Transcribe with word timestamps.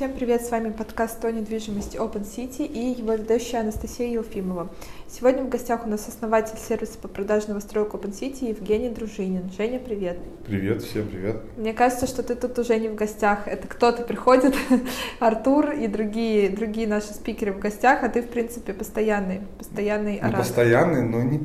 Всем 0.00 0.14
привет, 0.14 0.42
с 0.46 0.50
вами 0.50 0.70
подкаст 0.70 1.20
«То 1.20 1.30
недвижимости 1.30 1.98
Open 1.98 2.24
City» 2.24 2.64
и 2.64 2.98
его 2.98 3.12
ведущая 3.12 3.58
Анастасия 3.58 4.08
Елфимова. 4.08 4.70
Сегодня 5.06 5.42
в 5.42 5.50
гостях 5.50 5.84
у 5.84 5.90
нас 5.90 6.08
основатель 6.08 6.56
сервиса 6.56 6.96
по 6.96 7.06
продаже 7.06 7.48
новостроек 7.48 7.92
Open 7.92 8.10
City 8.10 8.48
Евгений 8.48 8.88
Дружинин. 8.88 9.50
Женя, 9.54 9.78
привет. 9.78 10.16
Привет, 10.46 10.82
всем 10.82 11.06
привет. 11.06 11.42
Мне 11.58 11.74
кажется, 11.74 12.06
что 12.06 12.22
ты 12.22 12.34
тут 12.34 12.58
уже 12.58 12.78
не 12.78 12.88
в 12.88 12.94
гостях. 12.94 13.46
Это 13.46 13.68
кто-то 13.68 14.02
приходит, 14.04 14.54
Артур 15.20 15.72
и 15.72 15.86
другие, 15.86 16.48
другие 16.48 16.88
наши 16.88 17.08
спикеры 17.08 17.52
в 17.52 17.58
гостях, 17.58 18.02
а 18.02 18.08
ты, 18.08 18.22
в 18.22 18.28
принципе, 18.28 18.72
постоянный, 18.72 19.42
постоянный 19.58 20.14
ну, 20.14 20.28
оратор. 20.28 20.38
Постоянный, 20.38 21.02
но 21.02 21.20
не 21.20 21.40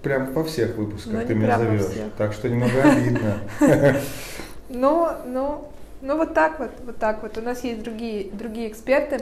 прям 0.00 0.32
во 0.32 0.44
всех 0.44 0.76
выпусках 0.76 1.12
но 1.12 1.26
ты 1.26 1.34
меня 1.34 1.58
зовешь. 1.58 1.82
Так 2.16 2.34
что 2.34 2.48
немного 2.48 2.82
обидно. 2.84 3.40
Ну, 4.70 5.08
ну, 5.26 5.68
ну 6.04 6.18
вот 6.18 6.34
так 6.34 6.58
вот, 6.58 6.70
вот 6.84 6.98
так 6.98 7.22
вот. 7.22 7.38
У 7.38 7.40
нас 7.40 7.64
есть 7.64 7.82
другие, 7.82 8.30
другие 8.30 8.68
эксперты. 8.68 9.20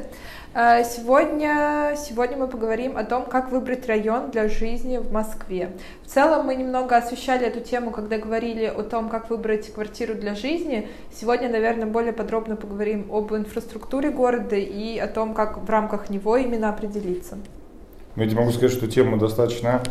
А, 0.52 0.82
сегодня, 0.82 1.95
сегодня 1.96 2.36
мы 2.36 2.48
поговорим 2.48 2.96
о 2.96 3.05
том, 3.05 3.24
как 3.24 3.52
выбрать 3.52 3.86
район 3.86 4.30
для 4.30 4.48
жизни 4.48 4.98
в 4.98 5.12
Москве. 5.12 5.70
В 6.05 6.08
целом 6.08 6.46
мы 6.46 6.56
немного 6.56 6.96
освещали 6.96 7.46
эту 7.46 7.60
тему, 7.60 7.92
когда 7.92 8.18
говорили 8.18 8.64
о 8.64 8.82
том, 8.82 9.08
как 9.08 9.30
выбрать 9.30 9.72
квартиру 9.72 10.14
для 10.14 10.34
жизни. 10.34 10.88
Сегодня, 11.12 11.48
наверное, 11.48 11.86
более 11.86 12.12
подробно 12.12 12.56
поговорим 12.56 13.06
об 13.12 13.33
инфраструктуре 13.33 14.10
города 14.10 14.56
и 14.56 14.98
о 14.98 15.06
том, 15.06 15.34
как 15.34 15.58
в 15.58 15.70
рамках 15.70 16.10
него 16.10 16.36
именно 16.36 16.69
определиться. 16.69 17.38
Ну, 18.16 18.22
я 18.24 18.28
тебе 18.28 18.41
могу 18.41 18.50
сказать, 18.50 18.72
что 18.72 18.88
тему 18.88 19.16
достаточно 19.19 19.83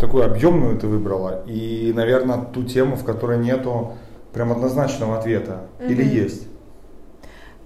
такую 0.00 0.24
объемную 0.24 0.78
ты 0.78 0.86
выбрала. 0.86 1.44
И, 1.46 1.92
наверное, 1.94 2.38
ту 2.38 2.64
тему, 2.64 2.96
в 2.96 3.04
которой 3.04 3.38
нету 3.38 3.92
прям 4.32 4.52
однозначного 4.52 5.18
ответа? 5.18 5.62
Угу. 5.78 5.88
Или 5.90 6.04
есть? 6.04 6.46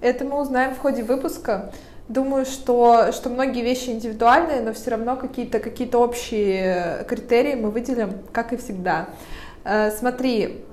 Это 0.00 0.24
мы 0.24 0.40
узнаем 0.40 0.74
в 0.74 0.78
ходе 0.78 1.02
выпуска. 1.02 1.72
Думаю, 2.08 2.44
что, 2.44 3.12
что 3.12 3.30
многие 3.30 3.62
вещи 3.62 3.88
индивидуальные, 3.88 4.60
но 4.60 4.74
все 4.74 4.90
равно 4.90 5.16
какие-то 5.16 5.58
какие 5.58 5.92
общие 5.94 7.04
критерии 7.08 7.54
мы 7.54 7.70
выделим, 7.70 8.12
как 8.30 8.52
и 8.52 8.58
всегда. 8.58 9.08
Э, 9.64 9.90
смотри, 9.90 10.64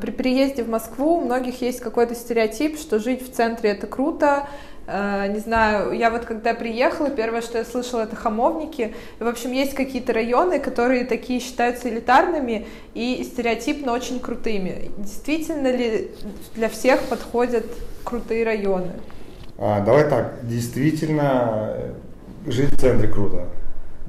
при 0.00 0.10
переезде 0.10 0.62
в 0.62 0.68
Москву 0.68 1.18
у 1.18 1.20
многих 1.20 1.60
есть 1.62 1.80
какой-то 1.80 2.14
стереотип, 2.14 2.78
что 2.78 2.98
жить 2.98 3.28
в 3.28 3.32
центре 3.32 3.70
это 3.70 3.86
круто, 3.86 4.48
Э, 4.90 5.30
не 5.30 5.38
знаю, 5.38 5.92
я 5.92 6.10
вот 6.10 6.24
когда 6.24 6.54
приехала, 6.54 7.10
первое, 7.10 7.42
что 7.42 7.58
я 7.58 7.64
слышала, 7.64 8.02
это 8.02 8.16
хамовники. 8.16 8.94
В 9.18 9.26
общем, 9.26 9.52
есть 9.52 9.74
какие-то 9.74 10.14
районы, 10.14 10.60
которые 10.60 11.04
такие 11.04 11.40
считаются 11.40 11.90
элитарными 11.90 12.66
и 12.94 13.22
стереотипно 13.22 13.92
очень 13.92 14.18
крутыми. 14.18 14.90
Действительно 14.96 15.70
ли 15.70 16.10
для 16.54 16.70
всех 16.70 17.02
подходят 17.02 17.66
крутые 18.02 18.46
районы? 18.46 18.92
А, 19.58 19.80
давай 19.80 20.08
так, 20.08 20.36
действительно, 20.42 21.76
жить 22.46 22.72
в 22.72 22.80
центре 22.80 23.08
круто. 23.08 23.44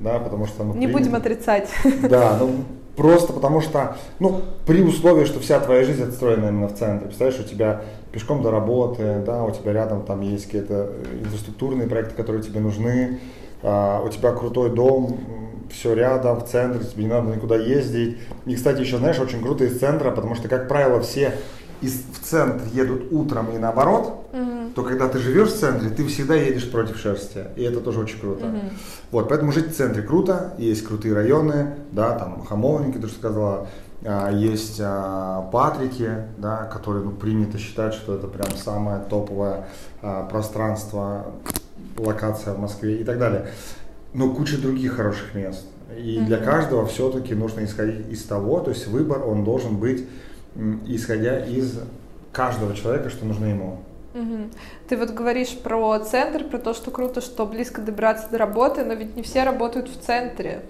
Да, 0.01 0.19
потому 0.19 0.45
что, 0.45 0.63
ну, 0.63 0.73
Не 0.73 0.87
принято. 0.87 0.97
будем 0.97 1.15
отрицать. 1.15 1.69
Да, 2.09 2.37
ну 2.39 2.51
просто 2.95 3.33
потому 3.33 3.61
что, 3.61 3.97
ну, 4.19 4.41
при 4.65 4.81
условии, 4.81 5.25
что 5.25 5.39
вся 5.39 5.59
твоя 5.59 5.83
жизнь 5.83 6.03
отстроена 6.03 6.47
именно 6.47 6.67
в 6.67 6.75
центре. 6.75 7.07
Представляешь, 7.07 7.39
у 7.39 7.43
тебя 7.43 7.81
пешком 8.11 8.41
до 8.41 8.51
работы, 8.51 9.21
да, 9.25 9.43
у 9.43 9.51
тебя 9.51 9.73
рядом 9.73 10.03
там 10.03 10.21
есть 10.21 10.45
какие-то 10.45 10.91
инфраструктурные 11.23 11.87
проекты, 11.87 12.15
которые 12.15 12.43
тебе 12.43 12.59
нужны, 12.59 13.19
а, 13.63 14.01
у 14.03 14.09
тебя 14.09 14.31
крутой 14.31 14.71
дом, 14.71 15.17
все 15.71 15.93
рядом, 15.93 16.39
в 16.39 16.45
центре, 16.45 16.83
тебе 16.83 17.03
не 17.03 17.09
надо 17.09 17.33
никуда 17.33 17.55
ездить. 17.55 18.17
И, 18.45 18.55
кстати, 18.55 18.81
еще, 18.81 18.97
знаешь, 18.97 19.19
очень 19.19 19.41
круто 19.41 19.63
из 19.63 19.79
центра, 19.79 20.11
потому 20.11 20.35
что, 20.35 20.47
как 20.47 20.67
правило, 20.67 20.99
все 21.01 21.33
из, 21.81 22.01
в 22.13 22.25
центр 22.25 22.63
едут 22.73 23.11
утром 23.11 23.47
и 23.55 23.57
наоборот, 23.57 24.27
mm-hmm. 24.33 24.58
То 24.75 24.83
когда 24.83 25.07
ты 25.07 25.19
живешь 25.19 25.49
в 25.49 25.59
центре, 25.59 25.89
ты 25.89 26.05
всегда 26.07 26.35
едешь 26.35 26.69
против 26.69 26.97
шерсти. 26.97 27.45
И 27.55 27.63
это 27.63 27.79
тоже 27.81 27.99
очень 27.99 28.19
круто. 28.19 28.45
Mm-hmm. 28.45 28.71
Вот, 29.11 29.29
поэтому 29.29 29.51
жить 29.51 29.71
в 29.71 29.75
центре 29.75 30.01
круто, 30.01 30.53
есть 30.57 30.85
крутые 30.85 31.13
районы, 31.13 31.75
да, 31.91 32.17
там 32.17 32.45
хамовники, 32.45 32.97
ты 32.97 33.07
же 33.07 33.13
сказала, 33.13 33.67
а, 34.03 34.31
есть 34.31 34.79
а, 34.81 35.49
Патрики, 35.51 36.09
да, 36.37 36.65
которые 36.65 37.03
ну, 37.03 37.11
принято 37.11 37.57
считать, 37.57 37.93
что 37.93 38.15
это 38.15 38.27
прям 38.27 38.51
самое 38.55 39.01
топовое 39.09 39.65
а, 40.01 40.25
пространство, 40.27 41.25
локация 41.97 42.53
в 42.53 42.59
Москве 42.59 43.01
и 43.01 43.03
так 43.03 43.19
далее. 43.19 43.47
Но 44.13 44.33
куча 44.33 44.57
других 44.57 44.95
хороших 44.95 45.35
мест. 45.35 45.65
И 45.97 46.17
mm-hmm. 46.17 46.25
для 46.25 46.37
каждого 46.37 46.85
все-таки 46.85 47.33
нужно 47.33 47.65
исходить 47.65 48.09
из 48.09 48.23
того, 48.23 48.59
то 48.59 48.71
есть 48.71 48.87
выбор, 48.87 49.27
он 49.27 49.43
должен 49.43 49.77
быть 49.77 50.05
исходя 50.87 51.39
из 51.45 51.79
каждого 52.31 52.75
человека, 52.75 53.09
что 53.09 53.25
нужно 53.25 53.45
ему. 53.45 53.79
Угу. 54.13 54.49
Ты 54.87 54.97
вот 54.97 55.11
говоришь 55.11 55.57
про 55.57 55.99
центр, 55.99 56.43
про 56.43 56.57
то, 56.57 56.73
что 56.73 56.91
круто, 56.91 57.21
что 57.21 57.45
близко 57.45 57.81
добираться 57.81 58.27
до 58.29 58.37
работы, 58.37 58.83
но 58.83 58.93
ведь 58.93 59.15
не 59.15 59.21
все 59.21 59.43
работают 59.43 59.89
в 59.89 59.99
центре. 59.99 60.63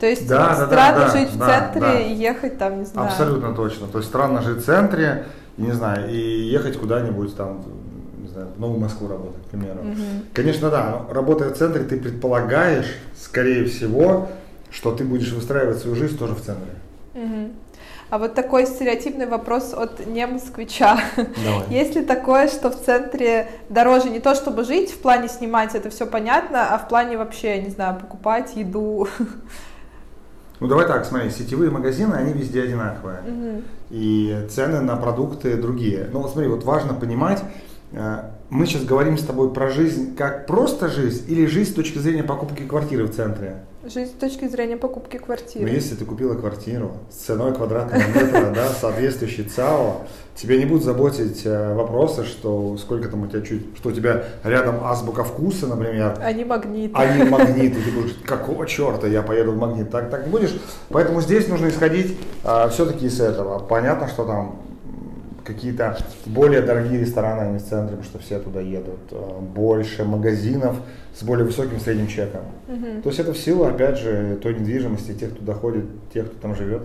То 0.00 0.06
есть 0.06 0.26
да, 0.26 0.54
странно 0.54 1.00
да, 1.00 1.08
жить 1.08 1.38
да, 1.38 1.44
в 1.44 1.48
центре 1.48 1.80
да. 1.80 2.00
и 2.00 2.14
ехать 2.14 2.58
там, 2.58 2.78
не 2.78 2.84
знаю. 2.84 3.08
Абсолютно 3.08 3.54
точно. 3.54 3.86
То 3.86 3.98
есть 3.98 4.10
странно 4.10 4.42
жить 4.42 4.58
в 4.58 4.64
центре, 4.64 5.26
не 5.56 5.72
знаю, 5.72 6.10
и 6.10 6.18
ехать 6.18 6.78
куда-нибудь 6.78 7.36
там, 7.36 7.62
не 8.18 8.28
знаю, 8.28 8.48
в 8.56 8.60
Новую 8.60 8.80
Москву 8.80 9.08
работать, 9.08 9.42
к 9.46 9.50
примеру. 9.50 9.80
Угу. 9.80 10.00
Конечно, 10.32 10.70
да, 10.70 11.02
работая 11.10 11.50
в 11.50 11.56
центре, 11.56 11.84
ты 11.84 11.98
предполагаешь, 11.98 12.92
скорее 13.16 13.66
всего, 13.66 14.28
что 14.70 14.92
ты 14.92 15.04
будешь 15.04 15.32
выстраивать 15.32 15.78
свою 15.78 15.96
жизнь 15.96 16.18
тоже 16.18 16.34
в 16.34 16.40
центре. 16.40 16.72
Угу. 17.14 17.50
А 18.10 18.18
вот 18.18 18.34
такой 18.34 18.66
стереотипный 18.66 19.26
вопрос 19.26 19.74
от 19.74 20.06
не 20.06 20.26
москвича. 20.26 21.00
Давай. 21.16 21.66
Есть 21.70 21.94
ли 21.96 22.04
такое, 22.04 22.48
что 22.48 22.70
в 22.70 22.80
центре 22.80 23.48
дороже 23.68 24.10
не 24.10 24.20
то, 24.20 24.34
чтобы 24.34 24.64
жить, 24.64 24.90
в 24.90 24.98
плане 24.98 25.28
снимать, 25.28 25.74
это 25.74 25.90
все 25.90 26.06
понятно, 26.06 26.74
а 26.74 26.78
в 26.78 26.88
плане 26.88 27.16
вообще, 27.16 27.60
не 27.60 27.70
знаю, 27.70 27.98
покупать 27.98 28.56
еду? 28.56 29.08
Ну 30.60 30.68
давай 30.68 30.86
так, 30.86 31.04
смотри, 31.04 31.30
сетевые 31.30 31.70
магазины, 31.70 32.14
они 32.14 32.32
везде 32.32 32.62
одинаковые. 32.62 33.18
Угу. 33.20 33.62
И 33.90 34.46
цены 34.48 34.80
на 34.80 34.96
продукты 34.96 35.56
другие. 35.56 36.08
Ну 36.12 36.20
вот 36.20 36.30
смотри, 36.30 36.48
вот 36.48 36.62
важно 36.64 36.94
понимать, 36.94 37.42
э, 37.92 38.30
мы 38.50 38.64
сейчас 38.64 38.84
говорим 38.84 39.18
с 39.18 39.22
тобой 39.24 39.52
про 39.52 39.68
жизнь 39.68 40.16
как 40.16 40.46
просто 40.46 40.88
жизнь 40.88 41.24
или 41.28 41.46
жизнь 41.46 41.72
с 41.72 41.74
точки 41.74 41.98
зрения 41.98 42.22
покупки 42.22 42.62
квартиры 42.62 43.04
в 43.04 43.14
центре? 43.14 43.64
Жизнь 43.86 44.12
с 44.12 44.14
точки 44.18 44.48
зрения 44.48 44.78
покупки 44.78 45.18
квартиры. 45.18 45.66
Но 45.66 45.70
если 45.70 45.94
ты 45.94 46.06
купила 46.06 46.34
квартиру 46.34 46.92
с 47.10 47.16
ценой 47.16 47.54
квадратного 47.54 48.00
метра, 48.00 48.50
да, 48.54 48.68
соответствующей 48.70 49.44
ЦАО, 49.44 50.06
тебе 50.34 50.58
не 50.58 50.64
будут 50.64 50.84
заботить 50.84 51.42
э, 51.44 51.74
вопросы, 51.74 52.24
что 52.24 52.78
сколько 52.78 53.08
там 53.08 53.24
у 53.24 53.26
тебя 53.26 53.42
чуть, 53.42 53.76
что 53.76 53.90
у 53.90 53.92
тебя 53.92 54.24
рядом 54.42 54.82
азбука 54.84 55.22
вкуса, 55.22 55.66
например. 55.66 56.18
Они 56.22 56.44
магниты. 56.44 56.94
Они 56.94 57.24
магниты. 57.30 57.76
Ты 57.82 57.90
будешь, 57.90 58.14
какого 58.24 58.66
черта 58.66 59.06
я 59.06 59.20
поеду 59.20 59.52
в 59.52 59.58
магнит? 59.58 59.90
Так, 59.90 60.10
так 60.10 60.24
не 60.24 60.32
будешь. 60.32 60.58
Поэтому 60.88 61.20
здесь 61.20 61.46
нужно 61.48 61.68
исходить 61.68 62.16
а, 62.42 62.70
все-таки 62.70 63.04
из 63.04 63.20
этого. 63.20 63.58
Понятно, 63.58 64.08
что 64.08 64.24
там 64.24 64.56
какие-то 65.44 65.96
более 66.26 66.62
дорогие 66.62 67.00
рестораны, 67.00 67.48
они 67.48 67.58
в 67.58 67.62
центре, 67.62 67.96
потому 67.96 68.04
что 68.04 68.18
все 68.18 68.38
туда 68.38 68.60
едут. 68.60 69.00
Э, 69.10 69.40
больше 69.40 70.04
магазинов 70.04 70.76
с 71.14 71.22
более 71.22 71.44
высоким 71.44 71.78
средним 71.78 72.08
чеком. 72.08 72.42
Угу. 72.68 73.02
То 73.02 73.08
есть 73.08 73.20
это 73.20 73.32
в 73.32 73.38
силу, 73.38 73.64
опять 73.64 73.98
же, 73.98 74.38
той 74.42 74.54
недвижимости, 74.54 75.12
тех, 75.12 75.30
кто 75.32 75.44
доходит, 75.44 75.84
тех, 76.12 76.26
кто 76.26 76.36
там 76.40 76.56
живет. 76.56 76.82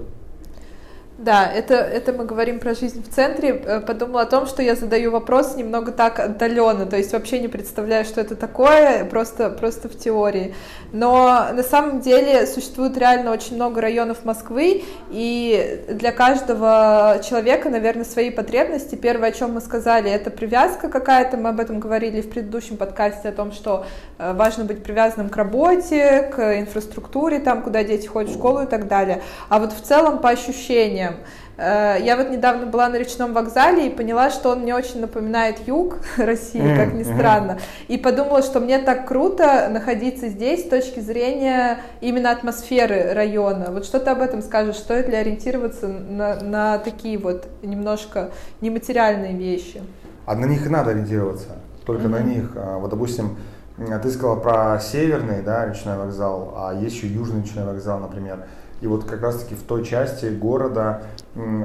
Да, 1.20 1.52
это, 1.52 1.74
это 1.74 2.14
мы 2.14 2.24
говорим 2.24 2.62
про 2.62 2.74
жизнь 2.74 3.04
в 3.04 3.14
центре. 3.14 3.50
Э, 3.50 3.82
подумала 3.82 4.22
о 4.22 4.26
том, 4.26 4.48
что 4.48 4.64
я 4.64 4.76
задаю 4.76 5.12
вопрос 5.12 5.58
немного 5.58 5.92
так 5.92 6.18
отдаленно, 6.18 6.86
то 6.86 6.96
есть 6.96 7.12
вообще 7.12 7.40
не 7.40 7.50
представляю, 7.50 8.06
что 8.06 8.22
это 8.22 8.38
такое, 8.38 9.04
просто, 9.04 9.50
просто 9.50 9.90
в 9.90 9.98
теории. 9.98 10.56
Но 10.94 11.48
на 11.52 11.62
самом 11.62 12.00
деле 12.00 12.48
существует 12.48 12.98
реально 12.98 13.32
очень 13.32 13.56
много 13.56 13.82
районов 13.82 14.24
Москвы, 14.24 14.86
и 15.12 15.84
для 15.90 16.14
каждого 16.14 17.20
человека, 17.28 17.70
наверное, 17.70 18.06
свои 18.06 18.30
потребности. 18.30 18.96
Первое, 18.96 19.30
о 19.30 19.32
чем 19.34 19.56
мы 19.56 19.60
сказали, 19.60 20.10
это 20.10 20.30
привязка 20.32 20.88
какая-то, 20.88 21.36
мы 21.36 21.50
об 21.50 21.60
этом 21.60 21.82
говорили 21.82 22.22
в 22.22 22.30
предыдущем 22.30 22.78
подкасте, 22.78 23.28
о 23.28 23.34
том, 23.34 23.52
что 23.52 23.86
э, 24.20 24.32
важно 24.32 24.64
быть 24.64 24.84
привязанным 24.84 25.28
к 25.28 25.36
работе, 25.36 26.32
к 26.34 26.60
инфраструктуре, 26.62 27.40
там, 27.40 27.62
куда 27.62 27.84
дети 27.84 28.08
ходят 28.08 28.32
в 28.32 28.36
школу 28.36 28.62
и 28.62 28.68
так 28.68 28.88
далее. 28.88 29.22
А 29.50 29.60
вот 29.60 29.74
в 29.74 29.82
целом 29.82 30.20
по 30.20 30.30
ощущениям, 30.30 31.09
ощущениям. 31.10 31.16
Э, 31.58 31.98
я 32.02 32.16
вот 32.16 32.30
недавно 32.30 32.66
была 32.66 32.90
на 32.90 32.98
речном 32.98 33.34
вокзале 33.34 33.88
и 33.88 33.90
поняла, 33.90 34.30
что 34.30 34.50
он 34.52 34.62
мне 34.62 34.76
очень 34.76 35.02
напоминает 35.02 35.68
юг 35.68 35.98
России, 36.18 36.76
как 36.76 36.94
ни 36.94 37.04
странно. 37.04 37.60
И 37.88 37.98
подумала, 37.98 38.42
что 38.42 38.60
мне 38.60 38.80
так 38.80 39.08
круто 39.08 39.68
находиться 39.70 40.30
здесь 40.30 40.66
с 40.66 40.70
точки 40.70 41.00
зрения 41.00 41.80
именно 42.02 42.32
атмосферы 42.32 43.14
района. 43.14 43.68
Вот 43.72 43.86
что 43.86 44.00
ты 44.00 44.10
об 44.10 44.22
этом 44.22 44.42
скажешь? 44.42 44.78
Стоит 44.78 45.10
ли 45.10 45.16
ориентироваться 45.16 45.88
на, 45.88 46.40
на 46.42 46.78
такие 46.78 47.18
вот 47.18 47.48
немножко 47.62 48.32
нематериальные 48.62 49.34
вещи? 49.34 49.82
А 50.26 50.36
на 50.36 50.46
них 50.46 50.66
и 50.66 50.70
надо 50.70 50.92
ориентироваться, 50.92 51.58
только 51.86 52.04
mm-hmm. 52.04 52.10
на 52.10 52.20
них. 52.20 52.52
А, 52.56 52.78
вот, 52.78 52.92
допустим, 52.92 53.36
ты 53.78 54.12
сказала 54.12 54.36
про 54.36 54.80
северный 54.80 55.42
да, 55.42 55.66
речной 55.66 55.98
вокзал, 55.98 56.54
а 56.56 56.74
есть 56.74 56.96
еще 56.96 57.08
южный 57.08 57.42
речной 57.42 57.66
вокзал, 57.66 58.00
например. 58.00 58.46
И 58.82 58.88
вот 58.88 59.04
как 59.04 59.22
раз-таки 59.22 59.56
в 59.56 59.64
той 59.64 59.84
части 59.84 60.28
города 60.28 61.04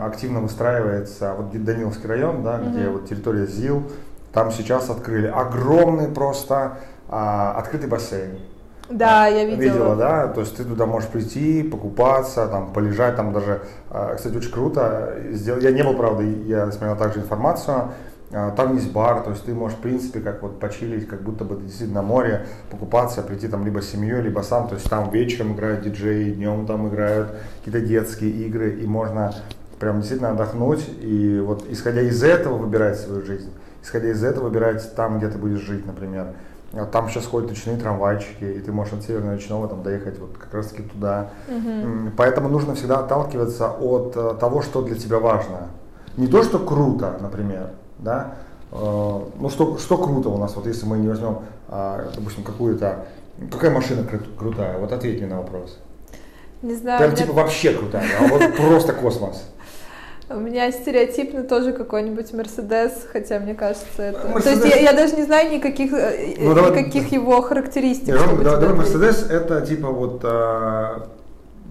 активно 0.02 0.40
выстраивается 0.40 1.34
вот 1.36 1.50
Даниловский 1.64 2.08
район, 2.08 2.42
да, 2.42 2.56
угу. 2.56 2.70
где 2.70 2.88
вот 2.88 3.08
территория 3.08 3.46
ЗИЛ, 3.46 3.82
там 4.32 4.50
сейчас 4.50 4.90
открыли 4.90 5.28
огромный 5.28 6.08
просто 6.08 6.78
а, 7.08 7.52
открытый 7.52 7.88
бассейн. 7.88 8.38
Да, 8.90 9.26
я 9.28 9.44
видела. 9.44 9.62
Видела, 9.62 9.96
да? 9.96 10.28
То 10.28 10.40
есть 10.40 10.56
ты 10.56 10.64
туда 10.64 10.86
можешь 10.86 11.08
прийти, 11.08 11.62
покупаться, 11.62 12.46
там, 12.48 12.72
полежать, 12.72 13.16
там 13.16 13.32
даже, 13.32 13.62
а, 13.90 14.14
кстати, 14.14 14.36
очень 14.36 14.50
круто. 14.50 15.14
Я 15.30 15.70
не 15.70 15.82
был, 15.82 15.94
правда, 15.94 16.22
я 16.22 16.70
смотрел 16.70 16.96
также 16.96 17.20
информацию, 17.20 17.76
а, 17.76 17.92
там 18.56 18.74
есть 18.74 18.92
бар, 18.92 19.22
то 19.22 19.30
есть 19.30 19.44
ты 19.44 19.54
можешь, 19.54 19.78
в 19.78 19.80
принципе, 19.80 20.18
как 20.18 20.42
вот 20.42 20.58
почилить, 20.58 21.06
как 21.06 21.22
будто 21.22 21.44
бы 21.44 21.54
ты 21.54 21.62
действительно 21.62 22.02
на 22.02 22.06
море, 22.06 22.46
покупаться, 22.68 23.22
прийти 23.22 23.46
там 23.46 23.64
либо 23.64 23.80
с 23.80 23.90
семьей, 23.90 24.20
либо 24.22 24.40
сам, 24.40 24.66
то 24.66 24.74
есть 24.74 24.90
там 24.90 25.10
вечером 25.10 25.54
играют 25.54 25.82
диджеи, 25.82 26.32
днем 26.32 26.66
там 26.66 26.88
играют 26.88 27.30
какие-то 27.58 27.86
детские 27.86 28.30
игры, 28.30 28.74
и 28.74 28.86
можно 28.86 29.32
прям 29.78 29.98
действительно 29.98 30.30
отдохнуть, 30.30 30.84
и 31.00 31.40
вот 31.44 31.64
исходя 31.70 32.00
из 32.00 32.24
этого 32.24 32.56
выбирать 32.56 32.98
свою 32.98 33.24
жизнь, 33.24 33.52
исходя 33.82 34.08
из 34.08 34.24
этого 34.24 34.48
выбирать 34.48 34.94
там, 34.96 35.18
где 35.18 35.28
ты 35.28 35.38
будешь 35.38 35.60
жить, 35.60 35.86
например. 35.86 36.28
А 36.72 36.86
там 36.86 37.08
сейчас 37.08 37.26
ходят 37.26 37.50
ночные 37.50 37.76
трамвайчики, 37.76 38.42
и 38.42 38.58
ты 38.58 38.72
можешь 38.72 38.94
от 38.94 39.04
Северного 39.04 39.34
Ночного 39.34 39.68
там 39.68 39.84
доехать 39.84 40.18
вот 40.18 40.36
как 40.36 40.52
раз 40.52 40.68
таки 40.68 40.82
туда. 40.82 41.30
Угу. 41.46 42.12
Поэтому 42.16 42.48
нужно 42.48 42.74
всегда 42.74 42.98
отталкиваться 42.98 43.68
от 43.70 44.16
э, 44.16 44.34
того, 44.40 44.60
что 44.60 44.82
для 44.82 44.96
тебя 44.96 45.20
важно. 45.20 45.68
Не 46.16 46.26
то, 46.26 46.42
что 46.42 46.58
круто, 46.58 47.16
например, 47.20 47.70
да, 48.04 48.34
э, 48.70 48.76
ну 48.76 49.48
что, 49.48 49.78
что 49.78 49.98
круто 49.98 50.28
у 50.28 50.38
нас, 50.38 50.54
вот 50.54 50.66
если 50.66 50.86
мы 50.86 50.98
не 50.98 51.08
возьмем, 51.08 51.38
а, 51.68 52.10
допустим, 52.14 52.44
какую-то, 52.44 53.06
какая 53.50 53.70
машина 53.70 54.06
крутая, 54.38 54.78
вот 54.78 54.92
ответь 54.92 55.18
мне 55.18 55.26
на 55.26 55.38
вопрос. 55.38 55.78
Не 56.62 56.74
знаю. 56.74 56.98
Прям 56.98 57.14
типа 57.14 57.32
вообще 57.32 57.72
крутая, 57.72 58.06
а 58.20 58.28
вот 58.28 58.56
просто 58.56 58.92
космос. 58.92 59.42
У 60.30 60.36
меня 60.36 60.72
стереотипно 60.72 61.42
тоже 61.42 61.72
какой-нибудь 61.72 62.32
Мерседес, 62.32 62.92
хотя 63.12 63.38
мне 63.40 63.54
кажется 63.54 64.02
это. 64.02 64.28
Mercedes... 64.28 64.42
То 64.42 64.50
есть 64.50 64.64
я, 64.64 64.76
я 64.76 64.92
даже 64.94 65.16
не 65.16 65.24
знаю 65.24 65.52
никаких, 65.52 65.92
э, 65.92 66.36
ну, 66.38 66.54
давай, 66.54 66.70
никаких 66.70 67.12
его 67.12 67.42
характеристик. 67.42 68.14
Давай 68.14 68.72
Мерседес 68.72 69.26
это 69.28 69.60
типа 69.60 69.88
вот 69.88 70.20
а, 70.24 71.08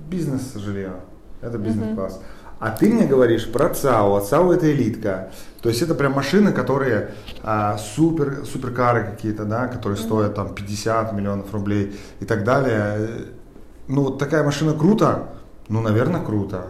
бизнес 0.08 0.54
жилье. 0.54 0.94
Это 1.42 1.58
бизнес-класс. 1.58 2.14
Uh-huh. 2.14 2.44
А 2.60 2.72
ты 2.72 2.88
мне 2.88 3.06
говоришь 3.06 3.52
про 3.52 3.70
ЦАО. 3.70 4.22
ЦАО 4.22 4.54
это 4.54 4.72
элитка. 4.72 5.32
То 5.64 5.70
есть 5.70 5.82
это 5.82 5.96
прям 5.96 6.12
машины, 6.14 6.52
которые 6.52 7.16
а, 7.42 7.78
супер, 7.78 8.46
суперкары 8.46 9.06
какие-то, 9.06 9.46
да, 9.46 9.68
которые 9.68 9.98
uh-huh. 9.98 10.06
стоят 10.06 10.36
там 10.36 10.54
50 10.54 11.14
миллионов 11.14 11.52
рублей 11.54 11.96
и 12.20 12.26
так 12.26 12.44
далее. 12.44 13.10
Ну 13.88 14.04
вот 14.04 14.20
такая 14.20 14.44
машина 14.44 14.74
круто? 14.74 15.30
Ну, 15.70 15.82
наверное, 15.82 16.22
круто 16.22 16.68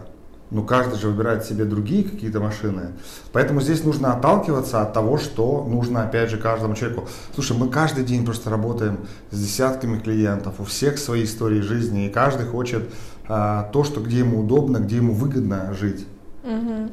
ну 0.53 0.63
каждый 0.63 0.99
же 0.99 1.07
выбирает 1.07 1.43
себе 1.43 1.65
другие 1.65 2.03
какие-то 2.03 2.39
машины. 2.39 2.91
Поэтому 3.31 3.59
здесь 3.59 3.83
нужно 3.83 4.13
отталкиваться 4.13 4.83
от 4.83 4.93
того, 4.93 5.17
что 5.17 5.65
нужно, 5.67 6.03
опять 6.03 6.29
же, 6.29 6.37
каждому 6.37 6.75
человеку. 6.75 7.07
Слушай, 7.33 7.57
мы 7.57 7.69
каждый 7.69 8.03
день 8.03 8.23
просто 8.23 8.51
работаем 8.51 8.99
с 9.31 9.39
десятками 9.39 9.97
клиентов, 9.97 10.55
у 10.59 10.63
всех 10.63 10.99
свои 10.99 11.23
истории 11.23 11.61
жизни, 11.61 12.05
и 12.05 12.09
каждый 12.09 12.45
хочет 12.45 12.93
а, 13.27 13.63
то, 13.73 13.83
что 13.83 13.99
где 13.99 14.19
ему 14.19 14.41
удобно, 14.41 14.77
где 14.77 14.97
ему 14.97 15.13
выгодно 15.13 15.73
жить. 15.73 16.05
Угу. 16.43 16.91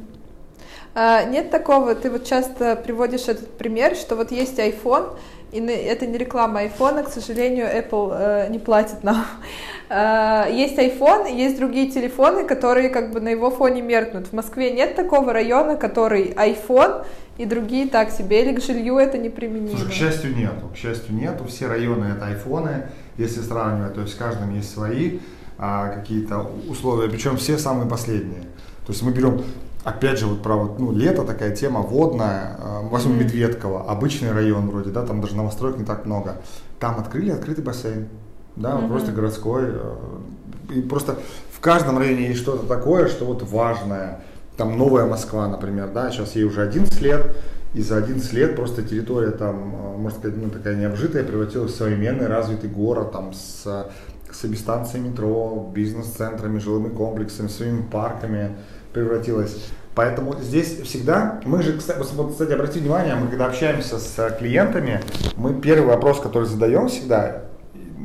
А, 0.93 1.23
нет 1.23 1.51
такого, 1.51 1.95
ты 1.95 2.09
вот 2.09 2.25
часто 2.25 2.75
приводишь 2.75 3.27
этот 3.27 3.49
пример, 3.57 3.95
что 3.95 4.15
вот 4.15 4.31
есть 4.31 4.59
iPhone, 4.59 5.17
и 5.51 5.59
это 5.59 6.05
не 6.05 6.17
реклама 6.17 6.63
iPhone, 6.63 7.03
к 7.03 7.09
сожалению, 7.09 7.65
Apple 7.65 8.13
э, 8.13 8.49
не 8.49 8.59
платит 8.59 9.03
нам. 9.03 9.25
Э, 9.89 10.45
есть 10.51 10.77
iPhone, 10.77 11.29
есть 11.33 11.57
другие 11.57 11.91
телефоны, 11.91 12.45
которые 12.45 12.89
как 12.89 13.11
бы 13.11 13.19
на 13.19 13.29
его 13.29 13.51
фоне 13.51 13.81
меркнут. 13.81 14.27
В 14.27 14.33
Москве 14.33 14.71
нет 14.71 14.95
такого 14.95 15.33
района, 15.33 15.75
который 15.75 16.33
iPhone 16.33 17.05
и 17.37 17.45
другие 17.45 17.87
так 17.87 18.11
себе, 18.11 18.43
или 18.43 18.55
к 18.55 18.63
жилью 18.63 18.97
это 18.97 19.17
неприменимо. 19.17 19.77
Слушай, 19.77 19.89
к 19.89 19.93
счастью, 19.93 20.35
нету. 20.35 20.69
К 20.73 20.77
счастью, 20.77 21.15
нету. 21.15 21.45
Все 21.45 21.67
районы 21.67 22.05
это 22.05 22.27
айфоны, 22.27 22.87
если 23.17 23.41
сравнивать, 23.41 23.95
то 23.95 24.01
есть 24.01 24.13
в 24.13 24.17
каждом 24.17 24.53
есть 24.55 24.73
свои 24.73 25.19
а, 25.57 25.89
какие-то 25.89 26.49
условия, 26.69 27.09
причем 27.09 27.37
все 27.37 27.57
самые 27.57 27.89
последние. 27.89 28.43
То 28.85 28.93
есть 28.93 29.03
мы 29.03 29.11
берем 29.11 29.43
опять 29.83 30.19
же, 30.19 30.27
вот 30.27 30.41
про 30.41 30.55
вот, 30.55 30.79
ну, 30.79 30.91
лето 30.91 31.23
такая 31.23 31.55
тема 31.55 31.81
водная, 31.81 32.57
э, 32.57 32.87
возьмем 32.89 33.15
mm-hmm. 33.15 33.23
Медведково, 33.23 33.89
обычный 33.89 34.31
район 34.31 34.69
вроде, 34.69 34.91
да, 34.91 35.05
там 35.05 35.21
даже 35.21 35.35
новостроек 35.35 35.77
не 35.77 35.85
так 35.85 36.05
много. 36.05 36.37
Там 36.79 36.99
открыли 36.99 37.31
открытый 37.31 37.63
бассейн, 37.63 38.07
да, 38.55 38.71
mm-hmm. 38.71 38.87
просто 38.87 39.11
городской. 39.11 39.63
Э, 39.65 39.95
и 40.73 40.81
просто 40.81 41.17
в 41.51 41.59
каждом 41.59 41.97
районе 41.97 42.27
есть 42.27 42.39
что-то 42.39 42.65
такое, 42.65 43.07
что 43.07 43.25
вот 43.25 43.43
важное. 43.43 44.21
Там 44.57 44.77
новая 44.77 45.05
Москва, 45.05 45.47
например, 45.47 45.89
да, 45.93 46.11
сейчас 46.11 46.35
ей 46.35 46.43
уже 46.43 46.61
11 46.61 47.01
лет, 47.01 47.35
и 47.73 47.81
за 47.81 47.97
11 47.97 48.33
лет 48.33 48.55
просто 48.55 48.83
территория 48.83 49.31
там, 49.31 49.75
э, 49.75 49.97
можно 49.97 50.19
сказать, 50.19 50.37
ну, 50.37 50.49
такая 50.49 50.75
необжитая, 50.75 51.23
превратилась 51.23 51.71
в 51.71 51.75
современный 51.75 52.27
развитый 52.27 52.69
город, 52.69 53.11
там, 53.11 53.33
с, 53.33 53.65
с 54.31 54.43
метро, 54.43 55.71
бизнес-центрами, 55.73 56.59
жилыми 56.59 56.89
комплексами, 56.89 57.47
своими 57.47 57.81
парками, 57.81 58.55
превратилась. 58.93 59.71
Поэтому 59.93 60.35
здесь 60.39 60.79
всегда, 60.81 61.41
мы 61.43 61.61
же, 61.61 61.77
кстати, 61.77 61.99
кстати, 62.01 62.53
обратите 62.53 62.79
внимание, 62.79 63.15
мы 63.15 63.27
когда 63.27 63.47
общаемся 63.47 63.99
с 63.99 64.35
клиентами, 64.39 65.01
мы 65.35 65.53
первый 65.59 65.87
вопрос, 65.87 66.21
который 66.21 66.47
задаем 66.47 66.87
всегда, 66.87 67.43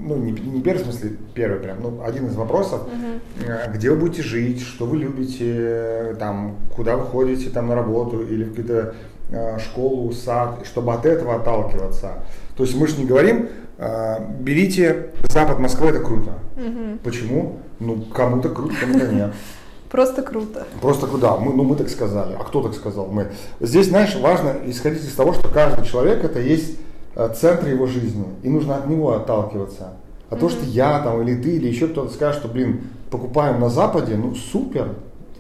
ну 0.06 0.17
не, 0.17 0.33
не 0.33 0.61
первый, 0.62 0.83
в 0.83 0.85
смысле 0.87 1.17
первый 1.35 1.61
прям, 1.61 1.81
ну 1.81 2.03
один 2.05 2.27
из 2.27 2.35
вопросов, 2.35 2.83
uh-huh. 2.83 3.73
где 3.73 3.91
вы 3.91 3.97
будете 3.97 4.23
жить, 4.23 4.62
что 4.62 4.85
вы 4.87 4.97
любите, 4.99 6.17
там, 6.19 6.56
куда 6.75 6.97
вы 6.97 7.06
ходите 7.06 7.50
там 7.50 7.69
на 7.69 7.77
работу 7.77 8.23
или 8.23 8.44
в 8.44 8.50
какую-то 8.50 8.94
э, 9.31 9.59
школу, 9.61 10.12
сад, 10.12 10.67
чтобы 10.67 10.93
от 10.93 11.06
этого 11.06 11.37
отталкиваться. 11.37 12.25
То 12.56 12.65
есть 12.65 12.77
мы 12.77 12.88
же 12.88 12.97
не 12.97 13.05
говорим, 13.05 13.49
э, 13.79 14.17
берите 14.41 15.11
запад 15.29 15.61
Москвы, 15.61 15.88
это 15.88 16.00
круто. 16.00 16.33
Uh-huh. 16.56 16.99
Почему? 17.05 17.61
Ну 17.79 18.03
кому-то 18.03 18.49
круто, 18.49 18.75
кому-то 18.81 19.06
нет. 19.06 19.33
Просто 19.91 20.23
круто. 20.23 20.67
Просто 20.81 21.06
куда? 21.06 21.37
Мы, 21.37 21.53
ну, 21.53 21.62
мы 21.62 21.77
так 21.77 21.88
сказали. 21.88 22.35
А 22.38 22.44
кто 22.44 22.62
так 22.62 22.75
сказал? 22.75 23.06
Мы. 23.06 23.29
Здесь, 23.61 23.88
знаешь, 23.88 24.17
важно 24.17 24.55
исходить 24.67 25.05
из 25.05 25.15
того, 25.15 25.33
что 25.33 25.49
каждый 25.49 25.85
человек 25.87 26.25
это 26.25 26.41
есть 26.41 26.77
э, 27.15 27.33
центр 27.35 27.69
его 27.69 27.87
жизни. 27.87 28.27
И 28.43 28.49
нужно 28.49 28.77
от 28.77 28.87
него 28.87 29.15
отталкиваться. 29.15 29.93
А 30.29 30.35
mm-hmm. 30.35 30.38
то, 30.38 30.49
что 30.49 30.65
я 30.65 31.00
там, 31.00 31.23
или 31.23 31.41
ты, 31.41 31.56
или 31.56 31.69
еще 31.69 31.88
кто-то 31.88 32.12
скажет, 32.12 32.41
что, 32.41 32.49
блин, 32.49 32.83
покупаем 33.11 33.61
на 33.61 33.71
Западе, 33.71 34.17
ну 34.17 34.35
супер, 34.35 34.94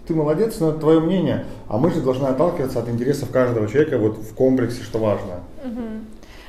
ты 0.06 0.14
молодец, 0.14 0.60
но 0.60 0.70
это 0.70 0.78
твое 0.78 1.00
мнение. 1.00 1.46
А 1.68 1.78
мы 1.78 1.90
же 1.90 2.00
должны 2.00 2.26
отталкиваться 2.26 2.78
от 2.78 2.88
интересов 2.88 3.30
каждого 3.30 3.66
человека 3.66 3.98
вот 3.98 4.18
в 4.18 4.34
комплексе, 4.34 4.82
что 4.82 4.98
важно. 4.98 5.40
Mm-hmm. 5.64 6.00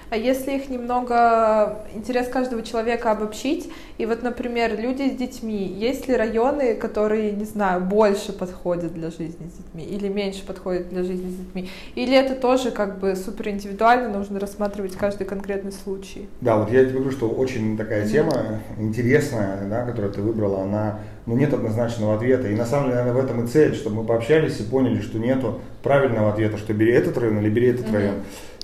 А 0.10 0.16
если 0.16 0.52
их 0.56 0.70
немного, 0.70 1.80
интерес 1.94 2.30
каждого 2.30 2.64
человека 2.64 3.12
обобщить, 3.12 3.70
и 3.98 4.06
вот, 4.06 4.24
например, 4.24 4.80
люди 4.80 5.10
с 5.10 5.16
детьми, 5.16 5.66
есть 5.66 6.08
ли 6.08 6.16
районы, 6.16 6.76
которые, 6.76 7.32
не 7.32 7.44
знаю, 7.46 7.82
больше 7.82 8.32
подходят 8.32 8.94
для 8.94 9.10
жизни 9.10 9.50
с 9.50 9.58
детьми, 9.58 9.84
или 9.84 10.08
меньше 10.08 10.46
подходят 10.46 10.90
для 10.90 11.04
жизни 11.04 11.30
с 11.30 11.36
детьми, 11.36 11.70
или 11.96 12.16
это 12.16 12.36
тоже 12.36 12.72
как 12.72 13.00
бы 13.00 13.16
супер 13.16 13.50
индивидуально, 13.50 14.10
нужно 14.10 14.40
рассматривать 14.40 14.96
каждый 14.96 15.26
конкретный 15.26 15.74
случай? 15.74 16.30
Да, 16.40 16.58
вот 16.58 16.72
я 16.72 16.84
тебе 16.86 17.00
говорю, 17.00 17.12
что 17.12 17.28
очень 17.28 17.78
такая 17.78 18.06
mm-hmm. 18.06 18.12
тема 18.12 18.62
интересная, 18.78 19.68
да, 19.70 19.84
которую 19.84 20.14
ты 20.14 20.22
выбрала, 20.22 20.62
она, 20.62 21.00
ну, 21.26 21.36
нет 21.36 21.54
однозначного 21.54 22.16
ответа, 22.16 22.48
и 22.48 22.56
на 22.56 22.66
самом 22.66 22.86
деле, 22.86 23.00
наверное, 23.00 23.22
в 23.22 23.26
этом 23.26 23.44
и 23.44 23.48
цель, 23.48 23.76
чтобы 23.76 23.98
мы 23.98 24.04
пообщались 24.06 24.60
и 24.60 24.64
поняли, 24.64 25.02
что 25.02 25.18
нету 25.18 25.60
правильного 25.84 26.32
ответа, 26.32 26.58
что 26.58 26.74
бери 26.74 26.94
этот 26.94 27.18
район 27.18 27.40
или 27.40 27.50
бери 27.50 27.68
этот 27.68 27.88
mm-hmm. 27.88 27.94
район. 27.94 28.16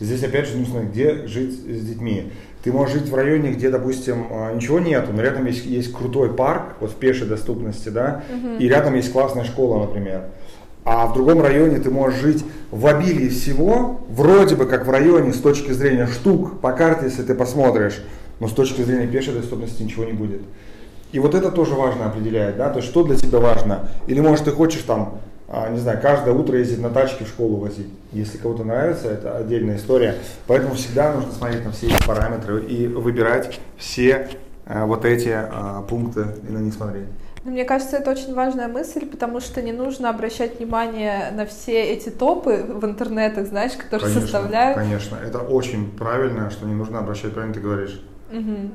Здесь 0.03 0.21
опять 0.23 0.49
же 0.49 0.57
нужно 0.57 0.81
где 0.81 1.25
жить 1.27 1.53
с 1.53 1.85
детьми. 1.85 2.29
Ты 2.61 2.73
можешь 2.73 2.95
жить 2.95 3.09
в 3.09 3.15
районе, 3.15 3.51
где, 3.51 3.69
допустим, 3.69 4.27
а, 4.29 4.53
ничего 4.53 4.79
нету, 4.79 5.13
но 5.13 5.21
рядом 5.21 5.45
есть, 5.45 5.65
есть 5.65 5.93
крутой 5.93 6.33
парк, 6.33 6.75
вот 6.81 6.91
в 6.91 6.95
пешей 6.95 7.25
доступности, 7.25 7.87
да, 7.87 8.23
uh-huh. 8.29 8.57
и 8.57 8.67
рядом 8.67 8.95
есть 8.95 9.13
классная 9.13 9.45
школа, 9.45 9.85
например. 9.85 10.23
А 10.83 11.07
в 11.07 11.13
другом 11.13 11.41
районе 11.41 11.79
ты 11.79 11.89
можешь 11.89 12.19
жить 12.19 12.43
в 12.69 12.85
обилии 12.85 13.29
всего, 13.29 14.01
вроде 14.09 14.55
бы 14.55 14.65
как 14.65 14.85
в 14.85 14.89
районе 14.89 15.31
с 15.31 15.39
точки 15.39 15.71
зрения 15.71 16.07
штук, 16.07 16.59
по 16.59 16.73
карте, 16.73 17.05
если 17.05 17.23
ты 17.23 17.33
посмотришь, 17.33 18.03
но 18.41 18.49
с 18.49 18.51
точки 18.51 18.81
зрения 18.81 19.07
пешей 19.07 19.33
доступности 19.33 19.83
ничего 19.83 20.03
не 20.03 20.13
будет. 20.13 20.41
И 21.13 21.19
вот 21.19 21.33
это 21.33 21.49
тоже 21.49 21.75
важно 21.75 22.07
определяет, 22.07 22.57
да, 22.57 22.69
то 22.69 22.79
есть 22.79 22.89
что 22.89 23.03
для 23.03 23.15
тебя 23.15 23.39
важно. 23.39 23.87
Или 24.07 24.19
может 24.19 24.43
ты 24.43 24.51
хочешь 24.51 24.81
там 24.81 25.19
а, 25.55 25.69
не 25.69 25.77
знаю, 25.77 25.99
каждое 26.01 26.33
утро 26.33 26.57
ездить 26.57 26.81
на 26.81 26.89
тачке 26.89 27.25
в 27.25 27.27
школу 27.27 27.57
возить. 27.57 27.87
Если 28.11 28.39
кому-то 28.39 28.63
нравится, 28.63 29.07
это 29.07 29.37
отдельная 29.37 29.77
история. 29.77 30.15
Поэтому 30.47 30.73
всегда 30.73 31.13
нужно 31.13 31.31
смотреть 31.31 31.63
на 31.63 31.71
все 31.71 31.87
эти 31.87 32.07
параметры 32.07 32.65
и 32.65 32.87
выбирать 32.87 33.59
все 33.77 34.29
а, 34.65 34.87
вот 34.87 35.05
эти 35.05 35.29
а, 35.31 35.83
пункты 35.83 36.25
и 36.47 36.51
на 36.51 36.57
них 36.57 36.73
смотреть. 36.73 37.05
Но 37.45 37.51
мне 37.51 37.65
кажется, 37.65 37.97
это 37.97 38.09
очень 38.09 38.33
важная 38.33 38.67
мысль, 38.67 39.05
потому 39.05 39.41
что 39.41 39.61
не 39.61 39.73
нужно 39.73 40.09
обращать 40.09 40.57
внимание 40.57 41.29
на 41.31 41.45
все 41.45 41.83
эти 41.83 42.09
топы 42.09 42.65
в 42.67 42.83
интернетах, 42.83 43.47
знаешь, 43.47 43.73
которые 43.73 44.07
конечно, 44.07 44.21
составляют. 44.21 44.75
Конечно, 44.75 45.17
это 45.23 45.37
очень 45.39 45.91
правильно, 45.91 46.49
что 46.49 46.65
не 46.65 46.73
нужно 46.73 46.97
обращать, 46.97 47.33
правильно 47.33 47.53
ты 47.53 47.59
говоришь. 47.59 48.01
Угу. 48.33 48.71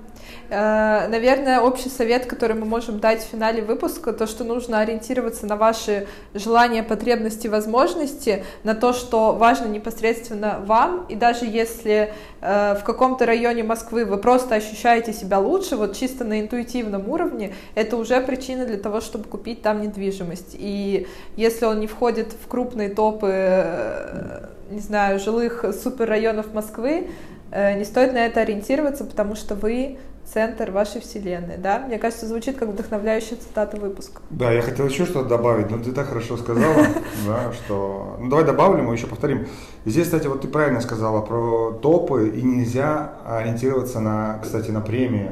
Наверное, 0.51 1.61
общий 1.61 1.89
совет, 1.89 2.27
который 2.27 2.55
мы 2.55 2.65
можем 2.65 3.01
дать 3.01 3.23
в 3.23 3.27
финале 3.27 3.61
выпуска, 3.61 4.13
то, 4.13 4.27
что 4.27 4.45
нужно 4.45 4.79
ориентироваться 4.81 5.47
на 5.47 5.57
ваши 5.57 6.07
желания, 6.33 6.83
потребности, 6.83 7.49
возможности, 7.49 8.45
на 8.63 8.75
то, 8.75 8.93
что 8.93 9.33
важно 9.33 9.67
непосредственно 9.67 10.61
вам, 10.65 11.07
и 11.09 11.17
даже 11.17 11.45
если 11.45 12.13
э, 12.41 12.75
в 12.81 12.85
каком-то 12.85 13.27
районе 13.27 13.65
Москвы 13.65 14.05
вы 14.05 14.19
просто 14.19 14.55
ощущаете 14.55 15.13
себя 15.13 15.39
лучше, 15.41 15.77
вот 15.77 15.97
чисто 15.97 16.25
на 16.25 16.41
интуитивном 16.41 17.09
уровне, 17.09 17.53
это 17.75 17.97
уже 17.97 18.21
причина 18.21 18.65
для 18.65 18.79
того, 18.79 19.01
чтобы 19.01 19.25
купить 19.25 19.63
там 19.63 19.83
недвижимость. 19.83 20.55
И 20.59 21.09
если 21.37 21.65
он 21.65 21.81
не 21.81 21.89
входит 21.89 22.33
в 22.33 22.49
крупные 22.49 22.91
топы, 22.91 23.31
э, 23.31 24.47
не 24.71 24.81
знаю, 24.81 25.19
жилых 25.19 25.65
суперрайонов 25.83 26.53
Москвы, 26.55 27.09
не 27.53 27.85
стоит 27.85 28.13
на 28.13 28.27
это 28.27 28.41
ориентироваться, 28.41 29.05
потому 29.05 29.35
что 29.35 29.55
вы 29.55 29.99
центр 30.33 30.71
вашей 30.71 31.01
вселенной, 31.01 31.57
да? 31.57 31.79
Мне 31.79 31.99
кажется, 31.99 32.27
звучит 32.27 32.59
как 32.59 32.69
вдохновляющая 32.69 33.37
цитата 33.37 33.77
выпуска. 33.77 34.21
Да, 34.31 34.53
я 34.53 34.61
хотел 34.61 34.87
еще 34.87 35.07
что-то 35.07 35.29
добавить, 35.29 35.71
но 35.71 35.79
ты 35.79 35.93
так 35.93 36.09
хорошо 36.09 36.37
сказала, 36.37 36.87
да, 37.27 37.53
что... 37.53 38.17
Ну, 38.21 38.29
давай 38.29 38.45
добавим 38.45 38.91
и 38.91 38.97
еще 38.97 39.07
повторим. 39.07 39.47
Здесь, 39.85 40.05
кстати, 40.05 40.27
вот 40.27 40.43
ты 40.43 40.49
правильно 40.49 40.81
сказала 40.81 41.23
про 41.23 41.73
топы, 41.73 42.29
и 42.29 42.43
нельзя 42.43 43.13
ориентироваться 43.27 44.01
на, 44.01 44.39
кстати, 44.43 44.71
на 44.71 44.81
премии 44.81 45.31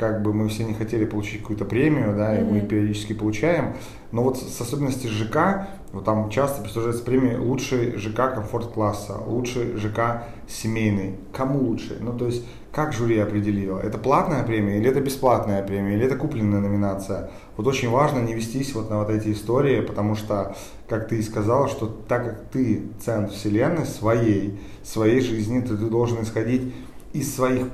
как 0.00 0.22
бы 0.22 0.32
мы 0.32 0.48
все 0.48 0.64
не 0.64 0.72
хотели 0.72 1.04
получить 1.04 1.42
какую-то 1.42 1.66
премию, 1.66 2.16
да, 2.16 2.34
и 2.34 2.42
мы 2.42 2.62
периодически 2.62 3.12
получаем, 3.12 3.74
но 4.12 4.22
вот 4.22 4.38
с 4.38 4.58
особенности 4.58 5.06
ЖК, 5.08 5.68
вот 5.92 6.06
там 6.06 6.30
часто 6.30 6.62
присуждается 6.62 7.04
премия 7.04 7.36
лучший 7.36 7.98
ЖК 7.98 8.32
комфорт-класса, 8.34 9.18
лучший 9.26 9.76
ЖК 9.76 10.24
семейный. 10.48 11.16
Кому 11.34 11.58
лучше? 11.58 11.98
Ну, 12.00 12.16
то 12.16 12.24
есть, 12.24 12.46
как 12.72 12.94
жюри 12.94 13.18
определило? 13.18 13.78
Это 13.78 13.98
платная 13.98 14.42
премия 14.42 14.78
или 14.78 14.88
это 14.88 15.02
бесплатная 15.02 15.62
премия, 15.62 15.96
или 15.96 16.06
это 16.06 16.16
купленная 16.16 16.60
номинация? 16.60 17.30
Вот 17.58 17.66
очень 17.66 17.90
важно 17.90 18.20
не 18.20 18.32
вестись 18.32 18.74
вот 18.74 18.88
на 18.88 19.00
вот 19.00 19.10
эти 19.10 19.30
истории, 19.32 19.82
потому 19.82 20.14
что, 20.14 20.56
как 20.88 21.08
ты 21.08 21.18
и 21.18 21.22
сказала, 21.22 21.68
что 21.68 21.86
так 22.08 22.24
как 22.24 22.44
ты 22.50 22.84
центр 23.04 23.30
вселенной 23.34 23.84
своей, 23.84 24.58
своей 24.82 25.20
жизни, 25.20 25.60
то 25.60 25.76
ты 25.76 25.90
должен 25.90 26.22
исходить 26.22 26.72
из 27.12 27.34
своих, 27.34 27.66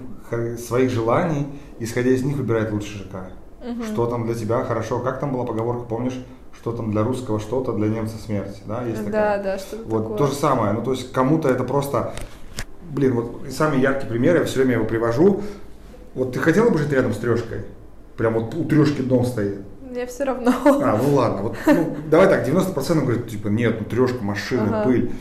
своих 0.58 0.90
желаний, 0.90 1.46
исходя 1.78 2.10
из 2.10 2.22
них 2.22 2.36
выбирать 2.36 2.72
лучший 2.72 2.98
ЖК. 2.98 3.30
Угу. 3.60 3.84
Что 3.84 4.06
там 4.06 4.26
для 4.26 4.34
тебя 4.34 4.64
хорошо, 4.64 5.00
как 5.00 5.20
там 5.20 5.32
была 5.32 5.44
поговорка, 5.44 5.84
помнишь? 5.88 6.24
Что 6.52 6.72
там 6.72 6.90
для 6.90 7.02
русского 7.02 7.38
что-то, 7.38 7.72
для 7.72 7.88
немца 7.88 8.16
смерть, 8.16 8.62
да, 8.66 8.82
есть 8.82 9.04
такая? 9.04 9.38
Да, 9.38 9.42
да, 9.42 9.58
что-то 9.58 9.82
Вот 9.88 10.02
такое. 10.02 10.18
то 10.18 10.26
же 10.26 10.34
самое, 10.34 10.72
ну 10.72 10.82
то 10.82 10.92
есть 10.92 11.12
кому-то 11.12 11.48
это 11.48 11.64
просто, 11.64 12.14
блин, 12.90 13.14
вот 13.14 13.42
самый 13.50 13.80
яркий 13.80 14.06
пример, 14.06 14.36
я 14.36 14.44
все 14.44 14.60
время 14.60 14.74
его 14.74 14.84
привожу, 14.84 15.42
вот 16.14 16.32
ты 16.32 16.38
хотела 16.38 16.70
бы 16.70 16.78
жить 16.78 16.92
рядом 16.92 17.12
с 17.12 17.18
трешкой? 17.18 17.62
Прям 18.16 18.34
вот 18.34 18.54
у 18.54 18.64
трешки 18.64 19.02
дом 19.02 19.26
стоит. 19.26 19.60
Мне 19.82 20.06
все 20.06 20.24
равно. 20.24 20.52
А, 20.64 20.98
ну 21.02 21.14
ладно, 21.14 21.42
вот, 21.42 21.56
ну, 21.66 21.96
давай 22.10 22.28
так, 22.28 22.48
90% 22.48 23.00
говорят, 23.02 23.28
типа, 23.28 23.48
нет, 23.48 23.76
ну 23.78 23.86
трешка, 23.86 24.24
машины, 24.24 24.68
ага. 24.68 24.84
пыль. 24.84 25.12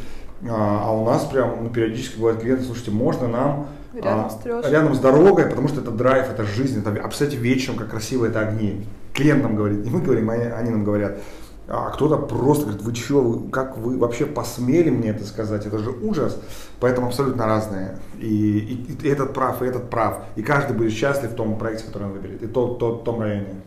А, 0.49 0.83
а 0.85 0.91
у 0.91 1.05
нас 1.05 1.25
прям 1.25 1.63
ну, 1.63 1.69
периодически 1.69 2.17
бывают 2.17 2.41
клиенты, 2.41 2.63
слушайте, 2.63 2.91
можно 2.91 3.27
нам 3.27 3.67
Рядом, 3.95 4.25
а, 4.25 4.29
с 4.29 4.69
рядом 4.69 4.93
с 4.93 4.99
дорогой, 4.99 5.45
потому 5.45 5.67
что 5.69 5.79
это 5.79 5.91
драйв, 5.91 6.29
это 6.29 6.43
жизнь, 6.43 6.79
это, 6.79 6.89
а 7.01 7.07
представьте 7.07 7.37
вечером, 7.37 7.77
как 7.77 7.89
красиво 7.89 8.25
это 8.25 8.41
огни. 8.41 8.85
Клиент 9.13 9.43
нам 9.43 9.55
говорит, 9.55 9.85
не 9.85 9.89
мы 9.89 10.01
говорим, 10.01 10.29
они, 10.29 10.43
они 10.43 10.69
нам 10.69 10.83
говорят. 10.83 11.17
А 11.67 11.89
кто-то 11.89 12.17
просто 12.17 12.65
говорит, 12.65 12.83
вы 12.83 12.93
что, 12.93 13.43
как 13.51 13.77
вы 13.77 13.97
вообще 13.97 14.25
посмели 14.25 14.89
мне 14.89 15.09
это 15.09 15.25
сказать, 15.25 15.65
это 15.65 15.79
же 15.79 15.89
ужас. 15.89 16.37
Поэтому 16.79 17.07
абсолютно 17.07 17.47
разные. 17.47 17.97
И, 18.19 18.59
и, 18.59 19.07
и 19.07 19.09
этот 19.09 19.33
прав, 19.33 19.63
и 19.63 19.65
этот 19.65 19.89
прав. 19.89 20.19
И 20.35 20.43
каждый 20.43 20.75
будет 20.75 20.91
счастлив 20.91 21.31
в 21.31 21.35
том 21.35 21.57
проекте, 21.57 21.85
который 21.85 22.03
он 22.03 22.11
выберет, 22.11 22.43
и 22.43 22.47
тот, 22.47 22.77
тот, 22.77 23.01
в 23.01 23.03
том 23.03 23.21
районе. 23.21 23.61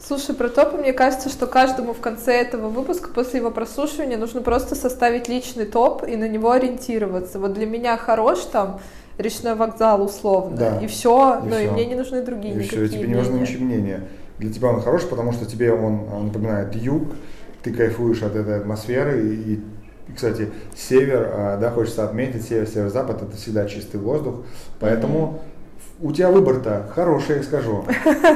Слушай, 0.00 0.34
про 0.34 0.48
топы, 0.48 0.76
мне 0.76 0.92
кажется, 0.92 1.28
что 1.28 1.46
каждому 1.46 1.92
в 1.92 2.00
конце 2.00 2.32
этого 2.32 2.68
выпуска, 2.68 3.08
после 3.08 3.40
его 3.40 3.50
прослушивания, 3.50 4.16
нужно 4.16 4.42
просто 4.42 4.74
составить 4.74 5.28
личный 5.28 5.66
топ 5.66 6.04
и 6.06 6.16
на 6.16 6.28
него 6.28 6.52
ориентироваться. 6.52 7.38
Вот 7.38 7.54
для 7.54 7.66
меня 7.66 7.96
хорош 7.96 8.40
там 8.40 8.80
речной 9.18 9.54
вокзал 9.54 10.02
условно, 10.02 10.56
да. 10.56 10.80
и 10.80 10.86
все, 10.86 11.40
и 11.44 11.48
но 11.48 11.56
все. 11.56 11.66
и 11.66 11.70
мне 11.70 11.86
не 11.86 11.94
нужны 11.94 12.22
другие 12.22 12.54
и 12.54 12.56
никакие 12.56 12.86
все, 12.86 12.96
тебе 12.96 13.08
не 13.08 13.14
нужны 13.14 13.38
ничьи 13.38 13.58
мнения. 13.58 14.04
Для 14.38 14.52
тебя 14.52 14.68
он 14.68 14.80
хороший, 14.80 15.08
потому 15.08 15.32
что 15.32 15.44
тебе 15.44 15.72
он, 15.72 16.08
он 16.12 16.26
напоминает 16.26 16.74
юг, 16.76 17.08
ты 17.62 17.72
кайфуешь 17.72 18.22
от 18.22 18.36
этой 18.36 18.58
атмосферы, 18.58 19.26
и, 19.26 19.54
и 19.54 19.64
кстати, 20.14 20.48
север, 20.74 21.30
а, 21.32 21.56
да, 21.58 21.70
хочется 21.70 22.04
отметить, 22.04 22.46
север, 22.46 22.66
север-запад, 22.66 23.22
это 23.22 23.36
всегда 23.36 23.66
чистый 23.66 24.00
воздух, 24.00 24.36
поэтому. 24.80 25.40
У 26.00 26.12
тебя 26.12 26.30
выбор-то 26.30 26.86
хороший, 26.94 27.38
я 27.38 27.42
скажу. 27.42 27.84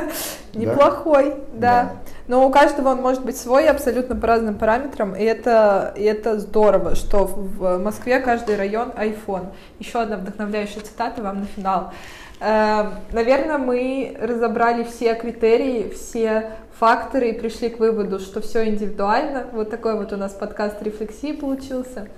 Неплохой, 0.54 1.34
да. 1.54 1.92
Но 2.28 2.46
у 2.46 2.50
каждого 2.50 2.90
он 2.90 3.02
может 3.02 3.24
быть 3.24 3.36
свой 3.36 3.68
абсолютно 3.68 4.16
по 4.16 4.26
разным 4.26 4.56
параметрам, 4.56 5.14
и 5.14 5.22
это, 5.22 5.92
и 5.96 6.02
это 6.02 6.38
здорово, 6.38 6.94
что 6.94 7.24
в 7.26 7.78
Москве 7.78 8.20
каждый 8.20 8.56
район 8.56 8.90
iPhone. 8.96 9.46
Еще 9.78 10.00
одна 10.00 10.16
вдохновляющая 10.16 10.82
цитата 10.82 11.22
вам 11.22 11.40
на 11.40 11.46
финал. 11.46 11.92
Эм, 12.40 12.94
Наверное, 13.12 13.58
мы 13.58 14.16
разобрали 14.20 14.84
все 14.84 15.14
критерии, 15.14 15.90
все 15.90 16.50
факторы 16.78 17.30
и 17.30 17.38
пришли 17.38 17.70
к 17.70 17.78
выводу, 17.78 18.18
что 18.18 18.40
все 18.40 18.68
индивидуально. 18.68 19.46
Вот 19.52 19.70
такой 19.70 19.96
вот 19.96 20.12
у 20.12 20.16
нас 20.16 20.32
подкаст 20.32 20.82
рефлексии 20.82 21.32
получился. 21.32 22.08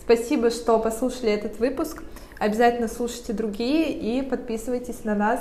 Спасибо, 0.00 0.50
что 0.50 0.78
послушали 0.78 1.32
этот 1.32 1.58
выпуск. 1.58 2.02
Обязательно 2.38 2.88
слушайте 2.88 3.32
другие 3.32 3.92
и 3.92 4.22
подписывайтесь 4.22 5.04
на 5.04 5.14
нас 5.14 5.40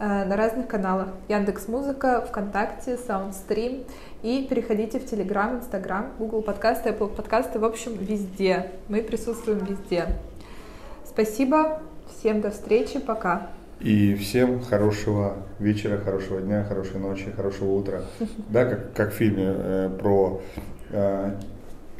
Э, 0.00 0.24
на 0.24 0.36
разных 0.36 0.66
каналах. 0.66 1.08
Яндекс 1.28 1.68
Музыка, 1.68 2.24
ВКонтакте, 2.28 2.96
Саундстрим. 2.96 3.84
И 4.22 4.46
переходите 4.50 4.98
в 4.98 5.06
Телеграм, 5.06 5.58
Инстаграм, 5.58 6.10
Google 6.18 6.42
подкасты, 6.42 6.88
Apple 6.88 7.14
подкасты, 7.14 7.60
в 7.60 7.64
общем, 7.64 7.96
везде. 7.96 8.72
Мы 8.88 9.02
присутствуем 9.02 9.64
везде. 9.64 10.06
Спасибо, 11.06 11.80
всем 12.08 12.40
до 12.40 12.50
встречи, 12.50 12.98
пока. 12.98 13.50
И 13.78 14.14
всем 14.16 14.62
хорошего 14.62 15.36
вечера, 15.60 15.98
хорошего 15.98 16.40
дня, 16.40 16.64
хорошей 16.64 16.98
ночи, 16.98 17.30
хорошего 17.30 17.74
утра. 17.74 18.02
Да, 18.48 18.64
как, 18.64 18.92
как 18.94 19.12
в 19.12 19.14
фильме 19.14 19.44
э, 19.46 19.90
про 20.00 20.40
э, 20.90 21.30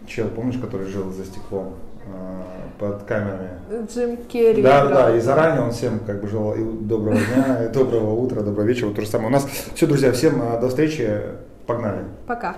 чел, 0.08 0.28
помнишь, 0.30 0.58
который 0.58 0.88
жил 0.88 1.12
за 1.12 1.24
стеклом? 1.24 1.74
Э, 2.06 2.42
под 2.78 3.04
камерами. 3.04 3.50
Джим 3.88 4.16
Керри. 4.28 4.62
Да, 4.62 4.84
да, 4.84 4.94
да, 4.94 5.16
и 5.16 5.20
заранее 5.20 5.62
он 5.62 5.70
всем 5.70 6.00
как 6.00 6.20
бы 6.20 6.28
желал 6.28 6.54
и 6.54 6.62
доброго 6.62 7.16
дня, 7.16 7.64
и 7.70 7.72
доброго 7.72 8.14
утра, 8.14 8.42
доброго 8.42 8.66
вечера, 8.66 8.90
то 8.90 9.00
же 9.00 9.06
самое. 9.06 9.28
У 9.28 9.32
нас 9.32 9.46
все, 9.74 9.86
друзья, 9.86 10.12
всем 10.12 10.42
э, 10.42 10.60
до 10.60 10.68
встречи, 10.68 11.20
погнали. 11.66 12.04
Пока. 12.26 12.56